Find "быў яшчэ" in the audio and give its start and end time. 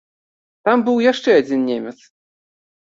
0.89-1.37